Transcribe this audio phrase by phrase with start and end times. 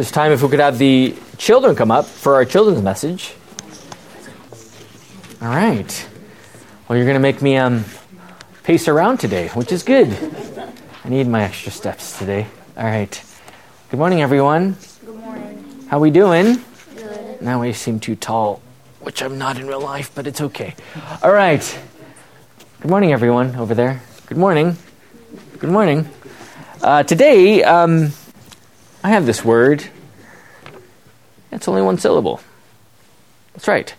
[0.00, 3.34] This time, if we could have the children come up for our children's message.
[5.42, 6.08] All right.
[6.88, 7.84] Well, you're going to make me um,
[8.62, 10.08] pace around today, which is good.
[11.04, 12.46] I need my extra steps today.
[12.78, 13.22] All right.
[13.90, 14.78] Good morning, everyone.
[15.04, 15.84] Good morning.
[15.90, 16.64] How we doing?
[16.96, 17.42] Good.
[17.42, 18.62] Now I seem too tall,
[19.00, 20.76] which I'm not in real life, but it's okay.
[21.22, 21.78] All right.
[22.80, 24.00] Good morning, everyone over there.
[24.24, 24.78] Good morning.
[25.58, 26.08] Good morning.
[26.80, 28.12] Uh, today, um,
[29.02, 29.88] I have this word.
[31.50, 32.40] It's only one syllable.
[33.54, 33.90] That's right.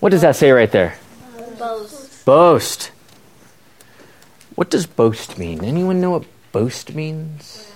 [0.00, 0.96] What does that say right there?
[1.58, 2.24] Boast.
[2.24, 2.90] Boast.
[4.54, 5.64] What does boast mean?
[5.64, 7.72] Anyone know what boast means?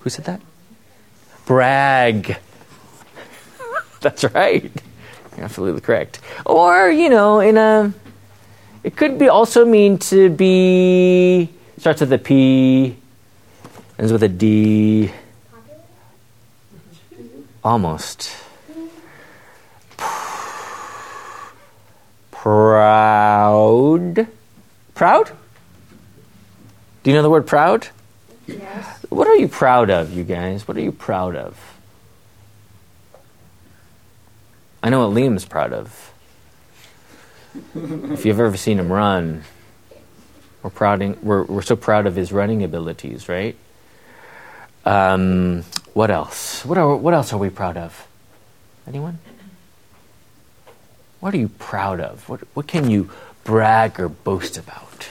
[0.00, 0.40] Who said that?
[1.46, 2.38] Brag.
[4.00, 4.70] That's right.
[5.36, 6.20] You're absolutely correct.
[6.44, 7.92] Or, you know, in a
[8.84, 11.48] it could be also mean to be
[11.78, 12.96] starts with a P,
[13.98, 15.10] ends with a D.
[17.64, 18.30] Almost.
[22.30, 24.28] Proud.
[24.94, 25.32] Proud?
[27.02, 27.88] Do you know the word proud?
[28.46, 29.04] Yes.
[29.08, 30.68] What are you proud of, you guys?
[30.68, 31.58] What are you proud of?
[34.82, 36.12] I know what Liam's proud of.
[37.74, 39.42] if you've ever seen him run,
[40.62, 41.00] we're proud.
[41.22, 43.56] We're we're so proud of his running abilities, right?
[44.86, 46.64] Um, what else?
[46.64, 48.06] What are what else are we proud of?
[48.86, 49.18] Anyone?
[51.20, 52.28] What are you proud of?
[52.28, 53.10] What what can you
[53.44, 55.08] brag or boast about?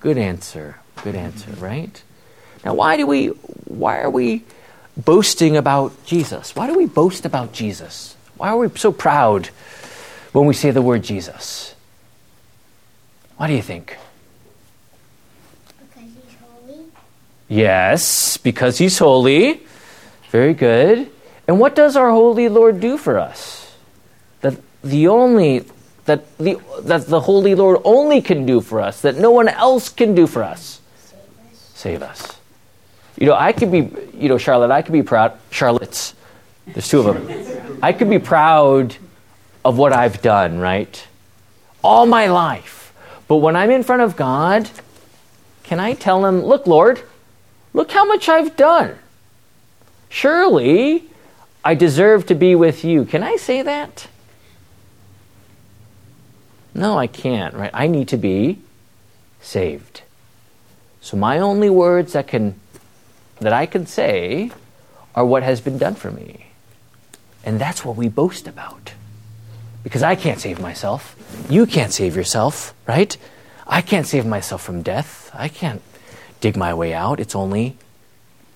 [0.00, 0.78] Good answer.
[1.04, 2.02] Good answer, right?
[2.64, 4.42] Now why do we why are we
[4.96, 6.56] boasting about Jesus?
[6.56, 8.16] Why do we boast about Jesus?
[8.36, 9.46] Why are we so proud
[10.32, 11.74] when we say the word Jesus?
[13.36, 13.96] Why do you think?
[15.78, 16.86] Because he's holy.
[17.52, 19.60] Yes, because he's holy.
[20.30, 21.10] Very good.
[21.46, 23.76] And what does our holy Lord do for us?
[24.40, 25.66] That the only
[26.06, 29.90] that the that the holy Lord only can do for us, that no one else
[29.90, 30.80] can do for us.
[30.96, 31.20] Save
[31.52, 31.72] us.
[31.74, 32.38] Save us.
[33.18, 35.38] You know, I could be, you know, Charlotte, I could be proud.
[35.50, 36.14] Charlotte's,
[36.66, 37.78] there's two of them.
[37.82, 38.96] I could be proud
[39.62, 41.06] of what I've done, right?
[41.84, 42.94] All my life.
[43.28, 44.70] But when I'm in front of God,
[45.64, 47.02] can I tell him, look, Lord,
[47.72, 48.98] look how much I've done?
[50.08, 51.04] Surely
[51.64, 53.04] I deserve to be with you.
[53.04, 54.08] Can I say that?
[56.74, 57.70] No, I can't, right?
[57.72, 58.58] I need to be
[59.40, 60.02] saved.
[61.00, 62.58] So my only words that can
[63.40, 64.50] that I can say
[65.14, 66.46] are what has been done for me.
[67.44, 68.94] And that's what we boast about.
[69.82, 71.16] Because I can't save myself.
[71.50, 73.16] You can't save yourself, right?
[73.66, 75.30] I can't save myself from death.
[75.34, 75.82] I can't
[76.42, 77.20] dig my way out.
[77.20, 77.78] It's only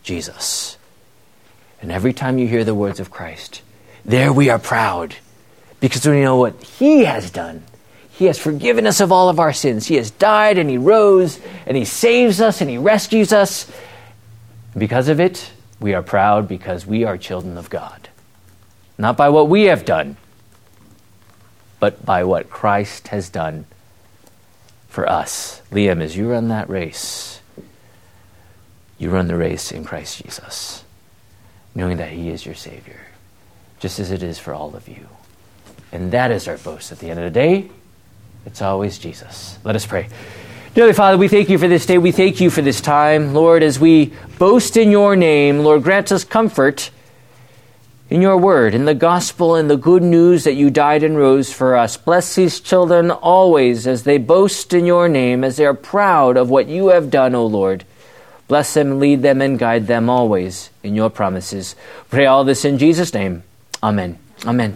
[0.02, 0.76] Jesus.
[1.80, 3.62] And every time you hear the words of Christ,
[4.04, 5.16] there we are proud
[5.80, 7.62] because we know what He has done.
[8.10, 9.86] He has forgiven us of all of our sins.
[9.86, 13.70] He has died and He rose and He saves us and He rescues us.
[14.76, 18.08] Because of it, we are proud because we are children of God.
[18.98, 20.16] Not by what we have done,
[21.78, 23.66] but by what Christ has done
[24.88, 25.60] for us.
[25.70, 27.41] Liam, as you run that race,
[28.99, 30.84] you run the race in Christ Jesus,
[31.75, 33.01] knowing that He is your Savior,
[33.79, 35.09] just as it is for all of you.
[35.93, 37.71] And that is our boast at the end of the day.
[38.45, 39.59] It's always Jesus.
[39.65, 40.09] Let us pray.
[40.75, 41.99] Dearly Father, we thank you for this day.
[41.99, 43.33] We thank you for this time.
[43.33, 46.91] Lord, as we boast in your name, Lord, grant us comfort
[48.09, 51.53] in your word, in the gospel, and the good news that you died and rose
[51.53, 51.97] for us.
[51.97, 56.51] Bless these children always as they boast in your name, as they are proud of
[56.51, 57.84] what you have done, O Lord.
[58.49, 61.77] Bless them, lead them, and guide them always in your promises.
[62.11, 63.43] Pray all this in Jesus' name.
[63.83, 64.19] Amen.
[64.45, 64.75] Amen.